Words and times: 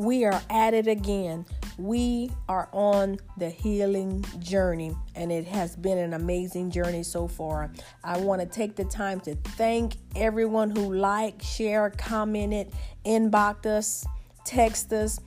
We 0.00 0.24
are 0.24 0.40
at 0.48 0.72
it 0.72 0.86
again. 0.86 1.44
We 1.76 2.30
are 2.48 2.70
on 2.72 3.18
the 3.36 3.50
healing 3.50 4.24
journey, 4.38 4.96
and 5.14 5.30
it 5.30 5.46
has 5.48 5.76
been 5.76 5.98
an 5.98 6.14
amazing 6.14 6.70
journey 6.70 7.02
so 7.02 7.28
far. 7.28 7.70
I 8.02 8.16
want 8.16 8.40
to 8.40 8.46
take 8.46 8.76
the 8.76 8.84
time 8.86 9.20
to 9.20 9.34
thank 9.34 9.96
everyone 10.16 10.70
who 10.70 10.94
liked, 10.94 11.44
shared, 11.44 11.98
commented, 11.98 12.72
inboxed 13.04 13.66
us, 13.66 14.06
text 14.46 14.90
us, 14.94 15.20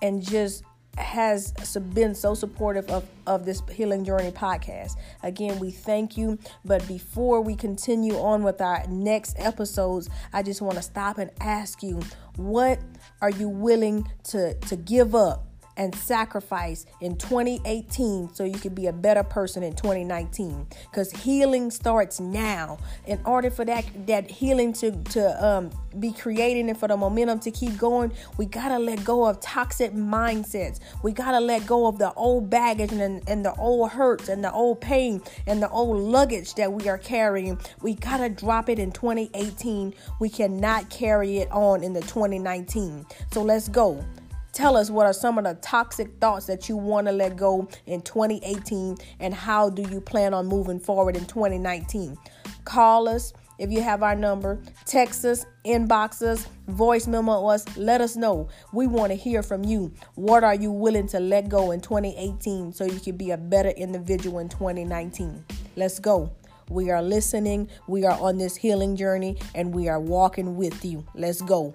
and 0.00 0.22
just 0.22 0.62
has 1.00 1.52
been 1.94 2.14
so 2.14 2.34
supportive 2.34 2.88
of, 2.90 3.06
of 3.26 3.44
this 3.44 3.62
Healing 3.72 4.04
Journey 4.04 4.30
podcast. 4.30 4.96
Again, 5.22 5.58
we 5.58 5.70
thank 5.70 6.16
you. 6.16 6.38
But 6.64 6.86
before 6.86 7.40
we 7.40 7.56
continue 7.56 8.14
on 8.14 8.42
with 8.42 8.60
our 8.60 8.86
next 8.88 9.38
episodes, 9.38 10.08
I 10.32 10.42
just 10.42 10.62
want 10.62 10.76
to 10.76 10.82
stop 10.82 11.18
and 11.18 11.30
ask 11.40 11.82
you 11.82 12.00
what 12.36 12.78
are 13.20 13.30
you 13.30 13.48
willing 13.48 14.08
to, 14.24 14.54
to 14.54 14.76
give 14.76 15.14
up 15.14 15.49
and 15.80 15.94
sacrifice 15.94 16.84
in 17.00 17.16
2018 17.16 18.34
so 18.34 18.44
you 18.44 18.58
can 18.58 18.74
be 18.74 18.86
a 18.86 18.92
better 18.92 19.22
person 19.22 19.62
in 19.62 19.72
2019 19.72 20.66
because 20.90 21.10
healing 21.10 21.70
starts 21.70 22.20
now. 22.20 22.78
In 23.06 23.18
order 23.24 23.50
for 23.50 23.64
that 23.64 23.86
that 24.06 24.30
healing 24.30 24.74
to 24.74 24.90
to 25.04 25.44
um, 25.44 25.70
be 25.98 26.12
created 26.12 26.66
and 26.66 26.78
for 26.78 26.86
the 26.86 26.96
momentum 26.96 27.40
to 27.40 27.50
keep 27.50 27.78
going 27.78 28.12
we 28.36 28.44
gotta 28.44 28.78
let 28.78 29.02
go 29.04 29.24
of 29.24 29.40
toxic 29.40 29.94
mindsets. 29.94 30.80
We 31.02 31.12
gotta 31.12 31.40
let 31.40 31.66
go 31.66 31.86
of 31.86 31.98
the 31.98 32.12
old 32.12 32.50
baggage 32.50 32.92
and, 32.92 33.26
and 33.26 33.44
the 33.44 33.54
old 33.54 33.90
hurts 33.90 34.28
and 34.28 34.44
the 34.44 34.52
old 34.52 34.82
pain 34.82 35.22
and 35.46 35.62
the 35.62 35.70
old 35.70 35.96
luggage 35.96 36.54
that 36.56 36.70
we 36.70 36.90
are 36.90 36.98
carrying. 36.98 37.58
We 37.80 37.94
gotta 37.94 38.28
drop 38.28 38.68
it 38.68 38.78
in 38.78 38.92
2018 38.92 39.94
we 40.18 40.28
cannot 40.28 40.90
carry 40.90 41.38
it 41.38 41.50
on 41.50 41.82
in 41.82 41.94
the 41.94 42.02
2019 42.02 43.06
so 43.32 43.42
let's 43.42 43.68
go 43.68 44.04
Tell 44.52 44.76
us 44.76 44.90
what 44.90 45.06
are 45.06 45.12
some 45.12 45.38
of 45.38 45.44
the 45.44 45.54
toxic 45.62 46.18
thoughts 46.20 46.46
that 46.46 46.68
you 46.68 46.76
want 46.76 47.06
to 47.06 47.12
let 47.12 47.36
go 47.36 47.68
in 47.86 48.02
2018 48.02 48.96
and 49.20 49.32
how 49.32 49.70
do 49.70 49.82
you 49.82 50.00
plan 50.00 50.34
on 50.34 50.46
moving 50.46 50.80
forward 50.80 51.16
in 51.16 51.24
2019? 51.24 52.16
Call 52.64 53.08
us 53.08 53.32
if 53.60 53.70
you 53.70 53.82
have 53.82 54.02
our 54.02 54.16
number, 54.16 54.58
text 54.86 55.22
us, 55.26 55.44
inbox 55.66 56.22
us, 56.22 56.48
voice 56.68 57.06
memo 57.06 57.46
us, 57.46 57.76
let 57.76 58.00
us 58.00 58.16
know. 58.16 58.48
We 58.72 58.86
want 58.86 59.12
to 59.12 59.16
hear 59.16 59.42
from 59.42 59.64
you. 59.64 59.92
What 60.14 60.44
are 60.44 60.54
you 60.54 60.72
willing 60.72 61.06
to 61.08 61.20
let 61.20 61.50
go 61.50 61.70
in 61.72 61.82
2018 61.82 62.72
so 62.72 62.86
you 62.86 62.98
can 62.98 63.18
be 63.18 63.32
a 63.32 63.36
better 63.36 63.68
individual 63.68 64.38
in 64.38 64.48
2019? 64.48 65.44
Let's 65.76 65.98
go. 65.98 66.32
We 66.70 66.90
are 66.90 67.02
listening, 67.02 67.68
we 67.86 68.06
are 68.06 68.18
on 68.18 68.38
this 68.38 68.56
healing 68.56 68.96
journey, 68.96 69.36
and 69.54 69.74
we 69.74 69.88
are 69.88 70.00
walking 70.00 70.56
with 70.56 70.82
you. 70.82 71.04
Let's 71.14 71.42
go. 71.42 71.74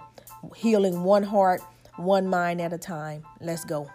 Healing 0.55 1.03
one 1.03 1.21
heart 1.21 1.61
one 1.97 2.27
mind 2.27 2.61
at 2.61 2.73
a 2.73 2.77
time. 2.77 3.23
Let's 3.41 3.65
go. 3.65 3.89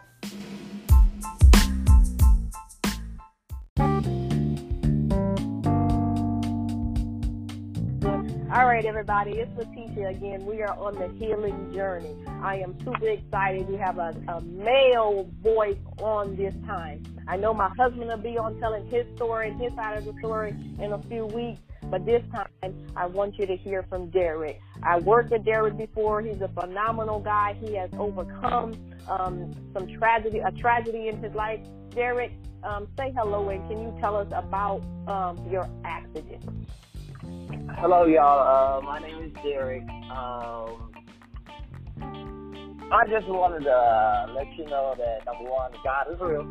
All 8.53 8.67
right, 8.67 8.85
everybody, 8.85 9.39
it's 9.39 9.57
Letitia 9.57 10.09
again. 10.09 10.45
We 10.45 10.61
are 10.63 10.77
on 10.77 10.97
the 10.97 11.07
healing 11.25 11.73
journey. 11.73 12.17
I 12.43 12.57
am 12.57 12.77
super 12.85 13.09
excited. 13.09 13.69
We 13.69 13.77
have 13.77 13.99
a, 13.99 14.13
a 14.27 14.41
male 14.41 15.31
voice 15.41 15.79
on 15.99 16.35
this 16.35 16.53
time. 16.67 17.05
I 17.29 17.37
know 17.37 17.55
my 17.55 17.69
husband 17.79 18.09
will 18.09 18.17
be 18.17 18.37
on 18.37 18.59
telling 18.59 18.89
his 18.89 19.07
story 19.15 19.53
his 19.53 19.73
side 19.75 19.99
of 19.99 20.05
the 20.05 20.15
story 20.19 20.57
in 20.81 20.93
a 20.93 20.99
few 21.03 21.27
weeks, 21.27 21.61
but 21.91 22.07
this 22.07 22.23
time 22.33 22.75
I 22.97 23.07
want 23.07 23.39
you 23.39 23.47
to 23.47 23.57
hear 23.57 23.85
from 23.89 24.11
Derek. 24.11 24.61
I 24.83 24.99
worked 24.99 25.31
with 25.31 25.45
Derek 25.45 25.77
before. 25.77 26.23
He's 26.23 26.41
a 26.41 26.49
phenomenal 26.49 27.21
guy. 27.21 27.57
He 27.61 27.75
has 27.75 27.91
overcome 27.99 28.75
um, 29.09 29.53
some 29.73 29.87
tragedy, 29.99 30.39
a 30.39 30.53
tragedy 30.53 31.09
in 31.09 31.23
his 31.23 31.35
life. 31.35 31.61
Derek, 31.91 32.33
um, 32.63 32.87
say 32.97 33.13
hello 33.17 33.49
and 33.49 33.69
can 33.69 33.81
you 33.81 33.97
tell 34.01 34.17
us 34.17 34.29
about 34.33 34.83
um, 35.09 35.45
your 35.51 35.69
accident? 35.85 36.45
Hello, 37.79 38.07
y'all. 38.07 38.79
Uh, 38.79 38.83
my 38.83 38.99
name 39.01 39.25
is 39.25 39.33
Derek. 39.43 39.83
Um, 40.11 40.91
I 42.93 43.07
just 43.09 43.29
wanted 43.29 43.65
to 43.65 43.73
uh, 43.73 44.33
let 44.35 44.53
you 44.57 44.67
know 44.67 44.95
that 44.97 45.25
number 45.25 45.51
one, 45.51 45.73
God 45.85 46.07
is 46.13 46.21
real. 46.21 46.45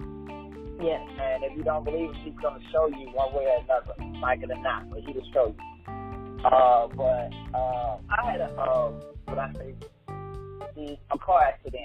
Yes. 0.81 1.01
And 1.19 1.43
if 1.43 1.57
you 1.57 1.63
don't 1.63 1.83
believe, 1.83 2.11
it, 2.11 2.15
He's 2.23 2.33
going 2.41 2.59
to 2.59 2.65
show 2.71 2.87
you 2.87 3.09
one 3.13 3.33
way 3.33 3.45
or 3.45 3.63
another, 3.63 3.93
it 4.23 4.51
or 4.51 4.61
not, 4.61 4.89
but 4.89 4.99
He 5.01 5.13
will 5.13 5.25
show. 5.33 5.55
Uh, 6.45 6.87
but 6.95 7.33
uh, 7.53 7.97
I 8.09 8.31
had 8.31 8.41
a 8.41 8.51
uh, 8.53 8.91
what 9.25 9.39
I 9.39 9.51
say 9.53 9.75
a 11.11 11.17
car 11.17 11.43
accident. 11.43 11.83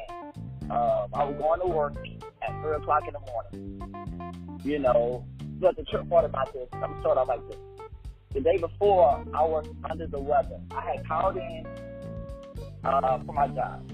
Uh, 0.71 1.07
I 1.13 1.25
was 1.25 1.37
going 1.39 1.61
to 1.61 1.67
work 1.67 1.97
at 1.97 2.63
three 2.63 2.77
o'clock 2.77 3.03
in 3.07 3.13
the 3.13 3.21
morning. 3.21 4.61
You 4.63 4.79
know, 4.79 5.27
but 5.61 5.77
the 5.77 5.83
trip 5.85 6.09
part 6.09 6.25
about 6.25 6.53
this, 6.53 6.69
I'm 6.73 7.03
sort 7.03 7.19
of 7.19 7.29
like 7.29 7.47
this. 7.49 7.59
The 8.33 8.41
day 8.41 8.57
before, 8.59 9.25
I 9.35 9.43
was 9.43 9.67
under 9.89 10.07
the 10.07 10.19
weather. 10.19 10.61
I 10.71 10.95
had 10.95 11.07
called 11.07 11.37
in 11.37 11.67
uh, 12.85 13.19
for 13.25 13.33
my 13.33 13.49
job, 13.49 13.89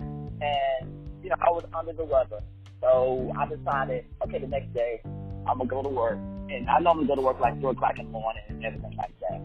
and 0.00 1.22
you 1.22 1.30
know 1.30 1.36
I 1.40 1.50
was 1.50 1.64
under 1.74 1.92
the 1.92 2.04
weather. 2.04 2.40
So 2.80 3.32
I 3.38 3.46
decided, 3.46 4.06
okay, 4.24 4.38
the 4.38 4.46
next 4.46 4.72
day 4.74 5.00
I'm 5.04 5.58
gonna 5.58 5.66
go 5.66 5.82
to 5.82 5.88
work, 5.88 6.18
and 6.52 6.68
I 6.68 6.78
normally 6.78 7.06
go 7.06 7.16
to 7.16 7.22
work 7.22 7.40
like 7.40 7.58
three 7.60 7.70
o'clock 7.70 7.98
in 7.98 8.06
the 8.06 8.12
morning 8.12 8.42
and 8.48 8.64
everything 8.64 8.94
like 8.96 9.12
that 9.20 9.40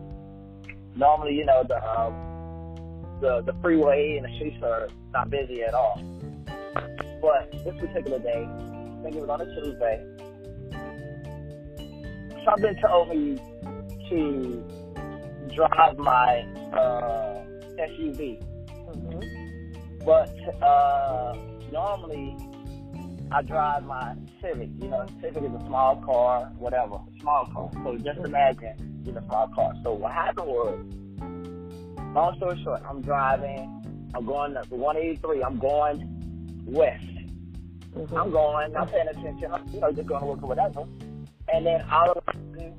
normally, 0.97 1.35
you 1.35 1.45
know, 1.45 1.63
the 1.67 1.75
uh, 1.75 2.09
the 3.21 3.41
the 3.51 3.53
freeway 3.61 4.17
and 4.17 4.25
the 4.25 4.35
streets 4.35 4.57
are 4.63 4.87
not 5.13 5.29
busy 5.29 5.63
at 5.63 5.73
all. 5.73 6.01
But 7.21 7.51
this 7.51 7.75
particular 7.79 8.19
day, 8.19 8.45
I 8.45 9.03
think 9.03 9.15
it 9.15 9.21
was 9.21 9.29
on 9.29 9.41
a 9.41 9.45
Tuesday, 9.45 10.03
something 12.45 12.75
told 12.85 13.09
me 13.09 13.37
to 14.09 14.63
drive 15.55 15.97
my 15.97 16.41
uh, 16.73 17.43
SUV. 17.79 18.41
Mm-hmm. 18.69 20.05
But 20.05 20.63
uh, 20.63 21.35
normally, 21.71 22.35
I 23.31 23.41
drive 23.41 23.83
my 23.83 24.15
Civic. 24.41 24.69
You 24.79 24.87
know, 24.87 25.05
Civic 25.21 25.43
is 25.43 25.51
a 25.51 25.65
small 25.67 25.97
car, 25.97 26.51
whatever, 26.57 26.99
small 27.19 27.45
car. 27.53 27.69
So 27.83 27.97
just 27.97 28.19
imagine 28.19 29.03
in 29.05 29.17
a 29.17 29.25
small 29.25 29.49
car. 29.49 29.73
So 29.83 29.93
what 29.93 30.13
happened 30.13 30.47
was, 30.47 30.79
long 32.13 32.35
story 32.37 32.61
short, 32.63 32.81
I'm 32.87 33.01
driving. 33.01 33.73
I'm 34.15 34.25
going 34.25 34.53
to 34.53 34.61
183. 34.69 35.43
I'm 35.43 35.59
going 35.59 36.63
west. 36.65 37.03
Mm-hmm. 37.95 38.15
I'm 38.15 38.31
going, 38.31 38.71
not 38.71 38.91
paying 38.91 39.07
attention. 39.09 39.51
I'm, 39.51 39.67
you 39.69 39.81
know, 39.81 39.91
just 39.91 40.07
going 40.07 40.21
to 40.21 40.27
work 40.27 40.43
or 40.43 40.49
whatever. 40.49 40.85
And 41.53 41.65
then 41.65 41.81
all 41.91 42.11
of 42.11 42.17
a 42.17 42.33
sudden, 42.33 42.73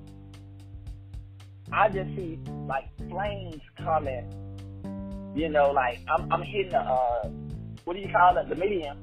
I 1.72 1.88
just 1.90 2.08
see 2.16 2.38
like 2.66 2.88
flames 3.10 3.60
coming. 3.82 4.32
You 5.36 5.50
know, 5.50 5.70
like 5.72 6.00
I'm, 6.08 6.32
I'm 6.32 6.42
hitting 6.42 6.70
the, 6.70 6.78
uh, 6.78 7.28
what 7.84 7.94
do 7.94 8.00
you 8.00 8.08
call 8.10 8.38
it, 8.38 8.48
the 8.48 8.54
median 8.54 8.96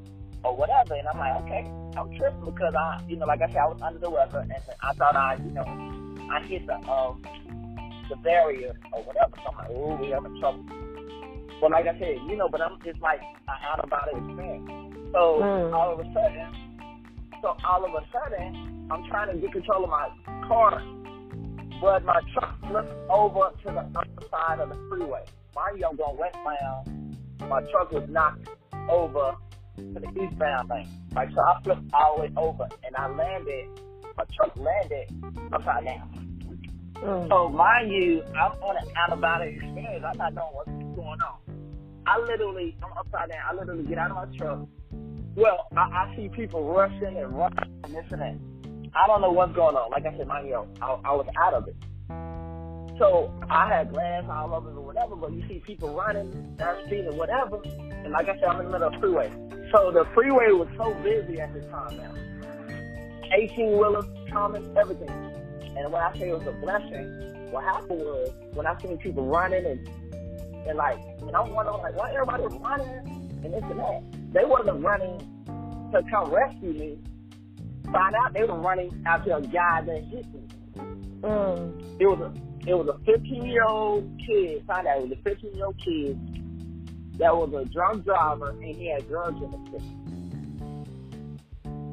or 0.45 0.55
whatever. 0.55 0.93
And 0.93 1.07
I'm 1.07 1.17
like, 1.17 1.41
okay, 1.43 1.71
I'm 1.97 2.15
tripping 2.17 2.45
because 2.45 2.73
I, 2.75 3.01
you 3.07 3.17
know, 3.17 3.25
like 3.25 3.41
I 3.41 3.47
said, 3.47 3.57
I 3.57 3.67
was 3.67 3.81
under 3.81 3.99
the 3.99 4.09
weather 4.09 4.39
and 4.39 4.53
I 4.81 4.93
thought 4.93 5.15
I, 5.15 5.35
you 5.35 5.51
know, 5.51 5.65
I 6.31 6.41
hit 6.43 6.65
the 6.67 6.75
um 6.89 7.23
the 8.09 8.15
barrier 8.17 8.75
or 8.93 9.01
whatever. 9.03 9.33
So 9.43 9.51
I'm 9.51 9.57
like, 9.57 9.67
oh, 9.71 9.95
we 9.95 10.09
have 10.09 10.25
in 10.25 10.39
trouble. 10.39 10.65
But 11.59 11.71
like 11.71 11.87
I 11.87 11.97
said, 11.97 12.17
you 12.27 12.37
know, 12.37 12.47
but 12.49 12.61
I'm 12.61 12.77
just 12.83 13.01
like 13.01 13.21
an 13.21 13.55
out 13.63 13.79
of 13.83 13.89
body 13.89 14.11
experience. 14.13 14.69
So 15.11 15.39
mm. 15.41 15.73
all 15.73 15.93
of 15.93 15.99
a 15.99 16.13
sudden, 16.13 16.53
so 17.41 17.57
all 17.67 17.85
of 17.85 17.91
a 17.93 18.05
sudden, 18.11 18.87
I'm 18.91 19.07
trying 19.07 19.33
to 19.33 19.41
get 19.41 19.51
control 19.51 19.85
of 19.85 19.89
my 19.89 20.09
car, 20.47 20.83
but 21.81 22.03
my 22.03 22.19
truck 22.33 22.59
flips 22.67 22.91
over 23.09 23.51
to 23.63 23.71
the 23.71 23.99
other 23.99 24.27
side 24.29 24.59
of 24.59 24.69
the 24.69 24.75
freeway. 24.89 25.23
Mind 25.55 25.79
you, 25.79 25.87
I'm 25.89 25.95
going 25.95 26.17
westbound. 26.17 27.17
My 27.49 27.61
truck 27.71 27.91
was 27.91 28.07
knocked 28.09 28.49
over 28.89 29.35
to 29.77 29.99
the 29.99 30.23
eastbound 30.23 30.69
lane. 30.69 30.87
Right, 31.13 31.29
so 31.33 31.41
I 31.41 31.61
flipped 31.63 31.93
all 31.93 32.17
the 32.17 32.21
way 32.23 32.31
over, 32.37 32.67
and 32.83 32.95
I 32.95 33.07
landed 33.09 33.67
my 34.17 34.23
truck 34.35 34.55
landed 34.55 35.07
upside 35.51 35.85
down. 35.85 36.35
Mm. 36.95 37.27
So 37.29 37.49
mind 37.49 37.91
you, 37.91 38.23
I'm 38.29 38.51
on 38.63 38.77
an 38.77 38.93
out 38.97 39.11
of 39.11 39.21
body 39.21 39.51
experience. 39.61 40.05
I'm 40.07 40.17
not 40.17 40.33
knowing 40.33 40.53
what's 40.53 40.69
going 40.95 41.19
on. 41.21 41.37
I 42.07 42.19
literally, 42.19 42.77
I'm 42.83 42.97
upside 42.97 43.29
down. 43.29 43.39
I 43.49 43.53
literally 43.53 43.83
get 43.83 43.97
out 43.97 44.11
of 44.11 44.17
my 44.17 44.37
truck. 44.37 44.67
Well, 45.35 45.67
I, 45.75 45.81
I 45.81 46.13
see 46.15 46.29
people 46.29 46.63
rushing 46.71 47.17
and 47.17 47.37
rushing 47.37 47.81
and 47.83 47.93
this 47.93 48.05
and 48.11 48.21
that. 48.21 48.37
I 48.95 49.07
don't 49.07 49.21
know 49.21 49.31
what's 49.31 49.53
going 49.53 49.75
on. 49.75 49.91
Like 49.91 50.05
I 50.05 50.17
said, 50.17 50.27
mind 50.27 50.47
you, 50.47 50.65
I, 50.81 50.97
I 51.03 51.11
was 51.11 51.27
out 51.37 51.53
of 51.53 51.67
it. 51.67 51.75
So 52.97 53.33
I 53.49 53.67
had 53.67 53.91
glass 53.91 54.23
all 54.29 54.53
over 54.53 54.69
or 54.69 54.81
whatever, 54.81 55.15
but 55.15 55.33
you 55.33 55.43
see 55.47 55.61
people 55.65 55.93
running 55.93 56.31
down 56.55 56.77
the 56.77 56.85
street 56.85 57.05
or 57.05 57.13
whatever. 57.13 57.61
And 57.63 58.11
like 58.11 58.29
I 58.29 58.35
said, 58.35 58.45
I'm 58.45 58.59
in 58.61 58.65
the 58.67 58.71
middle 58.71 58.87
of 58.87 58.93
the 58.93 58.99
freeway. 58.99 59.31
So 59.73 59.91
the 59.91 60.05
freeway 60.13 60.51
was 60.51 60.69
so 60.77 60.93
busy 61.03 61.39
at 61.41 61.53
this 61.53 61.65
time 61.69 61.97
now. 61.97 62.13
18 63.33 63.77
wheelers 63.77 64.05
coming, 64.31 64.77
everything. 64.77 65.09
And 65.09 65.91
when 65.91 66.01
I 66.01 66.17
say 66.17 66.29
it 66.29 66.37
was 66.37 66.47
a 66.47 66.53
blessing, 66.53 67.51
what 67.51 67.63
happened 67.65 67.99
was 67.99 68.31
when 68.53 68.65
I 68.65 68.79
seen 68.81 68.97
people 68.97 69.25
running 69.25 69.65
and 69.65 69.89
and 70.67 70.77
like, 70.77 70.97
and 71.21 71.35
I'm 71.35 71.53
wondering 71.53 71.77
like, 71.77 71.95
why 71.95 72.11
everybody 72.11 72.43
was 72.43 72.55
running 72.55 73.41
and 73.43 73.53
this 73.53 73.63
and 73.63 73.79
that. 73.79 74.33
they 74.33 74.45
wasn't 74.45 74.83
running 74.83 75.19
to 75.91 76.01
come 76.09 76.31
rescue 76.31 76.73
me. 76.73 76.97
Find 77.91 78.15
out 78.15 78.33
they 78.33 78.43
were 78.43 78.59
running 78.59 79.03
after 79.05 79.35
a 79.35 79.41
guy 79.41 79.81
that 79.81 80.03
hit 80.05 80.25
me. 80.33 80.41
Mm. 81.21 81.99
It 81.99 82.07
was 82.07 82.19
a 82.19 82.54
it 82.67 82.73
was 82.73 82.87
a 82.87 82.97
15 83.05 83.45
year 83.45 83.63
old 83.63 84.09
kid. 84.25 84.63
Find 84.65 84.87
out 84.87 84.97
it 84.97 85.09
was 85.09 85.11
a 85.11 85.21
15 85.23 85.55
year 85.55 85.65
old 85.65 85.77
kid 85.77 86.19
that 87.17 87.35
was 87.35 87.53
a 87.53 87.65
drunk 87.71 88.03
driver 88.03 88.49
and 88.49 88.75
he 88.75 88.87
had 88.87 89.07
drugs 89.07 89.41
in 89.41 89.51
his 89.51 89.61
system. 89.71 90.05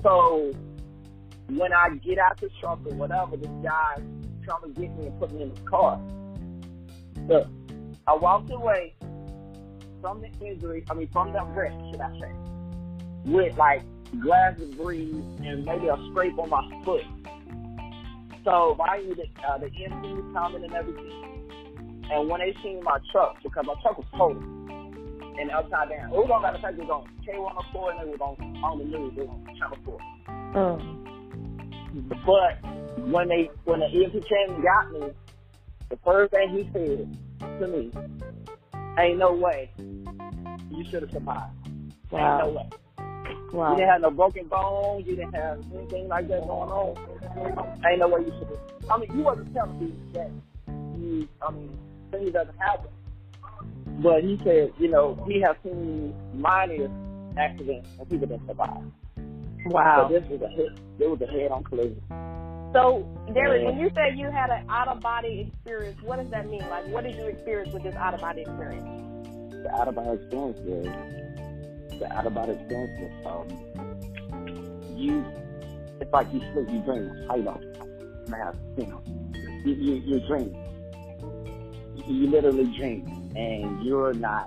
So 0.03 0.53
when 1.51 1.73
I 1.73 1.91
get 2.03 2.19
out 2.19 2.41
the 2.41 2.51
truck 2.61 2.81
or 2.87 2.95
whatever, 2.95 3.37
this 3.37 3.51
guy 3.63 4.03
trying 4.45 4.63
to 4.63 4.81
get 4.81 4.97
me 4.99 5.07
and 5.07 5.21
put 5.21 5.33
me 5.33 5.43
in 5.43 5.55
the 5.55 5.61
car. 5.61 6.01
Look, 7.29 7.47
I 8.07 8.15
walked 8.17 8.51
away 8.51 8.95
from 10.01 10.21
the 10.21 10.31
injury, 10.45 10.85
I 10.91 10.95
mean, 10.95 11.09
from 11.13 11.33
the 11.33 11.45
wreck, 11.45 11.73
should 11.91 12.01
I 12.01 12.11
say, 12.19 12.33
with 13.25 13.57
like 13.57 13.83
glass 14.21 14.59
debris 14.59 15.13
and 15.45 15.65
maybe 15.65 15.87
a 15.87 15.97
scrape 16.11 16.39
on 16.39 16.51
my 16.51 16.83
foot. 16.85 17.05
So, 18.45 18.77
you, 19.01 19.15
the, 19.15 19.25
uh, 19.47 19.59
the 19.59 19.67
EMT 19.67 20.17
was 20.17 20.35
coming 20.35 20.65
and 20.65 20.73
everything. 20.75 21.43
And 22.11 22.29
when 22.29 22.41
they 22.41 22.55
seen 22.63 22.83
my 22.83 22.99
truck, 23.13 23.37
because 23.43 23.65
my 23.67 23.75
truck 23.83 23.99
was 23.99 24.07
total 24.13 24.43
and 25.39 25.51
upside 25.51 25.89
down, 25.89 26.11
it 26.11 26.17
was 26.17 26.31
on, 26.31 26.45
of 26.45 26.61
fact, 26.61 26.79
it 26.79 26.85
was 26.85 26.91
on 26.91 27.09
K104 27.25 28.01
and 28.01 28.09
it 28.09 28.19
was 28.19 28.21
on, 28.21 28.65
on 28.65 28.79
the 28.79 28.85
news, 28.85 29.13
it 29.17 29.29
was 29.29 29.31
on 29.31 29.57
Channel 29.57 29.79
4. 30.55 30.59
Um. 30.59 30.99
But 32.27 33.07
when 33.07 33.29
they, 33.29 33.51
when 33.65 33.81
the 33.81 33.87
EMT 33.87 34.13
came 34.13 34.55
and 34.55 34.63
got 34.63 34.93
me, 34.93 35.13
the 35.91 35.99
first 36.05 36.33
thing 36.33 36.49
he 36.51 36.71
said 36.73 37.19
to 37.61 37.69
me, 37.69 37.91
ain't 38.99 39.19
no 39.19 39.33
way 39.35 39.71
you 40.71 40.85
should 40.91 41.03
have 41.03 41.13
survived. 41.13 41.53
Wow. 42.11 42.39
Ain't 42.39 42.47
no 42.47 42.53
way. 42.53 42.69
Wow. 43.53 43.73
You 43.73 43.77
didn't 43.77 43.91
have 43.91 44.01
no 44.01 44.11
broken 44.11 44.49
bones. 44.49 45.07
You 45.07 45.17
didn't 45.17 45.35
have 45.35 45.63
anything 45.75 46.09
like 46.09 46.29
that 46.29 46.47
going 46.47 46.71
on. 46.71 46.97
Ain't 47.37 47.99
no 47.99 48.09
way 48.09 48.21
you 48.21 48.33
should 48.39 48.49
have. 48.49 48.91
I 48.91 48.99
mean, 48.99 49.17
you 49.17 49.23
wasn't 49.25 49.55
telling 49.55 49.79
me 49.79 49.95
that 50.13 50.31
you, 50.99 51.29
I 51.47 51.51
mean, 51.53 51.79
things 52.11 52.33
doesn't 52.33 52.59
happen. 52.59 52.91
But 54.03 54.23
he 54.23 54.39
said, 54.43 54.73
you 54.79 54.89
know, 54.89 55.23
he 55.29 55.41
has 55.41 55.57
seen 55.63 56.15
minor 56.35 56.89
accidents 57.39 57.89
and 57.99 58.09
people 58.09 58.27
that 58.29 58.41
survive. 58.47 58.83
Wow. 59.67 60.09
So 60.09 60.19
this 60.19 60.29
was 60.29 60.43
a 60.43 60.49
hit. 60.49 60.79
It 60.99 61.09
was 61.09 61.21
a 61.21 61.27
head-on 61.27 61.65
collision. 61.65 62.01
So, 62.73 63.07
Derek, 63.35 63.67
when 63.67 63.79
you 63.79 63.91
say 63.95 64.15
you 64.17 64.31
had 64.31 64.51
an 64.51 64.65
out-of-body 64.69 65.53
experience, 65.53 66.01
what 66.03 66.17
does 66.17 66.31
that 66.31 66.49
mean? 66.49 66.67
Like, 66.71 66.89
what 66.89 67.05
did 67.05 67.17
you 67.17 67.27
experience 67.27 67.73
with 67.73 67.83
this 67.83 67.95
out-of-body 67.95 68.43
experience? 68.43 68.89
The 69.51 69.71
out-of-body 69.75 70.23
experience 70.23 70.59
was 70.65 71.99
the 72.01 72.13
out-of-body 72.13 72.53
experience 72.53 73.13
was 73.25 73.47
um, 74.33 74.83
you. 74.97 75.25
It's 76.03 76.13
like 76.13 76.33
you 76.33 76.41
sleep, 76.53 76.69
you 76.69 76.81
dream. 76.81 77.27
How 77.29 77.37
you 77.37 77.45
know? 77.45 77.61
Man, 78.29 78.59
you 78.77 78.87
know, 78.87 79.03
you 79.65 79.75
you, 79.75 79.95
you 79.95 80.27
dream. 80.27 80.55
You, 81.95 82.15
you 82.15 82.31
literally 82.31 82.65
dream, 82.77 83.07
and 83.37 83.85
you're 83.85 84.13
not 84.13 84.47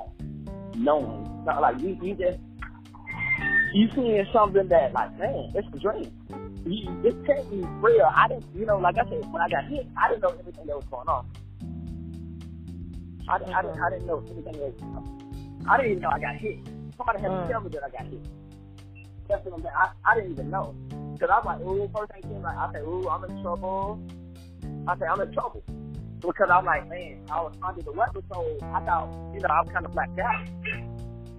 knowing. 0.75 1.43
Not 1.45 1.61
like 1.61 1.79
you, 1.79 1.97
you 2.01 2.15
just 2.15 2.39
you 3.73 3.89
seeing 3.95 4.25
something 4.33 4.67
that 4.67 4.93
like, 4.93 5.17
man, 5.17 5.51
it's 5.55 5.67
a 5.73 5.79
dream 5.79 6.11
this 6.65 7.13
can't 7.25 7.49
be 7.49 7.61
real. 7.79 8.09
I 8.13 8.27
didn't, 8.27 8.45
you 8.55 8.65
know, 8.65 8.77
like 8.77 8.97
I 8.97 9.07
said, 9.07 9.31
when 9.31 9.41
I 9.41 9.47
got 9.47 9.65
hit, 9.65 9.87
I 9.95 10.09
didn't 10.09 10.23
know 10.23 10.29
anything 10.29 10.65
that 10.65 10.75
was 10.75 10.85
going 10.85 11.07
on. 11.07 11.25
I, 13.29 13.35
I, 13.35 13.61
didn't, 13.61 13.81
I 13.81 13.89
didn't 13.91 14.07
know 14.07 14.23
anything 14.29 14.43
that 14.43 14.61
was 14.61 14.73
going 14.81 14.95
on. 14.95 15.65
I 15.69 15.77
didn't 15.77 15.91
even 15.91 16.03
know 16.03 16.09
I 16.09 16.19
got 16.19 16.35
hit. 16.35 16.57
Somebody 16.97 17.21
had 17.21 17.27
to 17.29 17.33
mm. 17.33 17.49
tell 17.49 17.61
me 17.61 17.69
that 17.69 17.83
I 17.83 17.89
got 17.89 18.07
hit. 18.07 18.27
That's 19.27 19.45
what 19.45 19.53
I'm 19.55 19.61
saying. 19.61 19.75
I, 19.75 19.89
I 20.05 20.15
didn't 20.15 20.31
even 20.31 20.49
know. 20.49 20.75
Because 21.15 21.29
I 21.31 21.37
was 21.37 21.45
like, 21.45 21.61
ooh, 21.61 21.89
first 21.95 22.11
thing 22.11 22.21
came 22.23 22.41
like, 22.41 22.57
I 22.57 22.71
said, 22.73 22.81
ooh, 22.81 23.07
I'm 23.07 23.23
in 23.23 23.41
trouble. 23.41 24.01
I 24.85 24.97
said, 24.97 25.07
I'm 25.07 25.21
in 25.21 25.31
trouble. 25.31 25.63
Because 26.19 26.49
I'm 26.51 26.65
like, 26.65 26.89
man, 26.89 27.21
I 27.31 27.41
was 27.41 27.55
under 27.63 27.81
the 27.81 27.93
weapon, 27.93 28.21
so 28.33 28.57
I 28.61 28.81
thought, 28.81 29.13
you 29.33 29.39
know, 29.39 29.47
I 29.49 29.61
was 29.61 29.69
kind 29.71 29.85
of 29.85 29.93
blacked 29.93 30.19
out. 30.19 30.45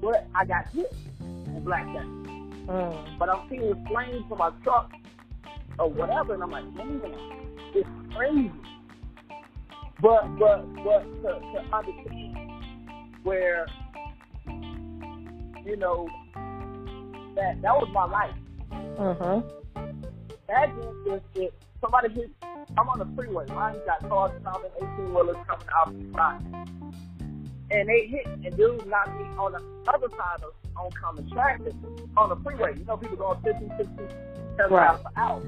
But 0.00 0.26
I 0.34 0.46
got 0.46 0.68
hit 0.70 0.94
and 1.20 1.62
blacked 1.62 1.90
out. 1.90 2.06
Mm. 2.66 3.18
But 3.18 3.28
I'm 3.28 3.48
seeing 3.50 3.86
flames 3.86 4.24
from 4.28 4.38
my 4.38 4.50
truck 4.62 4.90
or 5.78 5.90
whatever. 5.90 6.32
And 6.34 6.42
I'm 6.42 6.50
like, 6.50 6.64
man, 6.74 7.02
it's 7.74 7.88
crazy. 8.14 8.52
But 10.00 10.38
but 10.38 10.66
but 10.84 11.02
to, 11.22 11.40
to 11.40 11.64
understand 11.72 12.50
where 13.22 13.66
you 15.64 15.76
know 15.76 16.08
that 17.34 17.60
that 17.62 17.74
was 17.74 17.88
my 17.92 18.04
life. 18.04 18.34
Uh-huh. 18.98 19.42
Imagine 20.48 21.04
if, 21.06 21.22
if 21.34 21.52
somebody 21.80 22.12
hit 22.14 22.30
I'm 22.76 22.88
on 22.88 22.98
the 22.98 23.08
freeway, 23.16 23.46
mine 23.48 23.76
got 23.86 24.08
cars 24.08 24.32
coming, 24.44 24.70
eighteen 24.76 25.14
wheelers 25.14 25.36
coming 25.46 25.66
out 25.74 25.92
the 25.92 26.12
side. 26.12 26.42
And 27.70 27.88
they 27.88 28.06
hit 28.06 28.26
and 28.26 28.56
dude 28.56 28.86
knocked 28.86 29.18
me 29.18 29.24
on 29.38 29.52
the 29.52 29.90
other 29.90 30.08
side 30.10 30.42
of 30.42 30.52
oncoming 30.76 31.28
traffic 31.30 31.74
on 32.16 32.28
the 32.28 32.36
freeway. 32.36 32.76
You 32.78 32.84
know 32.84 32.96
people 32.96 33.16
going 33.16 33.40
50, 33.42 33.68
60, 33.76 33.84
70 34.56 34.74
right. 34.74 34.86
miles 34.88 35.00
per 35.02 35.20
hour 35.20 35.42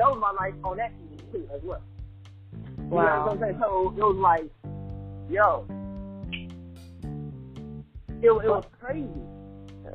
that 0.00 0.08
was 0.08 0.18
my 0.18 0.32
life 0.32 0.54
on 0.64 0.78
that 0.78 0.92
TV 0.96 1.32
too 1.32 1.48
as 1.54 1.60
well. 1.62 1.82
Wow. 2.78 3.02
You 3.02 3.06
know 3.06 3.24
what 3.24 3.32
I'm 3.32 3.40
saying? 3.40 3.58
So 3.60 3.94
it 3.94 4.02
was 4.02 4.16
like, 4.16 4.50
yo, 5.28 5.66
it, 8.22 8.26
it 8.26 8.48
was 8.48 8.64
crazy. 8.80 9.08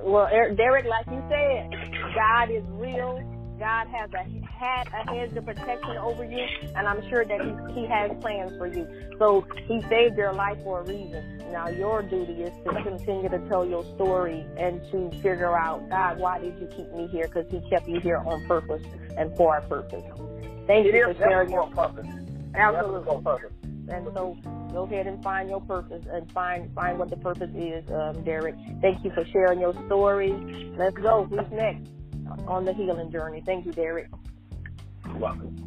Well, 0.04 0.30
Derek, 0.56 0.86
like 0.86 1.08
you 1.08 1.24
said, 1.28 1.85
God 2.13 2.52
is 2.52 2.63
real. 2.69 3.22
God 3.57 3.88
has 3.88 4.10
a 4.13 4.46
had 4.46 4.88
a 4.88 5.13
hedge 5.13 5.36
of 5.38 5.46
protection 5.46 5.98
over 5.98 6.25
you, 6.25 6.46
and 6.75 6.88
I'm 6.88 7.07
sure 7.10 7.24
that 7.24 7.42
he, 7.42 7.81
he 7.81 7.88
has 7.88 8.12
plans 8.19 8.52
for 8.57 8.68
you. 8.68 8.88
So 9.18 9.46
he 9.68 9.81
saved 9.84 10.18
your 10.18 10.34
life 10.34 10.57
for 10.63 10.81
a 10.81 10.84
reason. 10.84 11.44
Now 11.52 11.69
your 11.69 12.02
duty 12.02 12.44
is 12.44 12.54
to 12.66 12.84
continue 12.84 13.30
to 13.30 13.40
tell 13.48 13.66
your 13.66 13.86
story 13.96 14.46
and 14.57 14.81
to 14.92 15.10
figure 15.22 15.57
out, 15.57 15.90
God, 15.90 16.19
why 16.19 16.40
did 16.40 16.60
you 16.60 16.68
keep 16.68 16.92
me 16.92 17.07
here? 17.07 17.28
Because 17.28 17.50
he 17.50 17.62
kept 17.69 17.88
you 17.88 18.00
here 18.02 18.18
on 18.18 18.46
purpose 18.46 18.84
and 19.18 19.36
for 19.38 19.58
a 19.58 19.62
purpose. 19.62 20.04
Thank 20.68 20.88
it 20.88 20.96
you 20.96 21.04
for 21.06 21.13
sharing 21.13 21.51
your 21.51 21.68
purpose. 21.68 22.08
Absolutely. 22.54 23.10
On 23.10 23.24
purpose. 23.24 23.51
And 23.88 24.08
so 24.13 24.38
go 24.74 24.84
ahead 24.84 25.08
and 25.08 25.24
find 25.24 25.50
your 25.50 25.62
purpose 25.62 26.03
and 26.12 26.29
find 26.32 26.74
find 26.74 26.98
what 26.98 27.10
the 27.10 27.18
purpose 27.18 27.51
is, 27.56 27.89
um, 27.91 28.24
Derek. 28.24 28.56
Thank 28.82 29.06
you 29.06 29.12
for 29.12 29.24
sharing 29.25 29.60
your 29.60 29.74
story. 29.86 30.34
Let's 30.75 30.98
go. 30.98 31.25
Who's 31.25 31.50
next 31.51 31.88
on 32.48 32.65
the 32.65 32.74
healing 32.74 33.12
journey? 33.12 33.41
Thank 33.46 33.65
you, 33.65 33.72
Derek. 33.72 34.10
You're 35.05 35.17
welcome. 35.17 35.64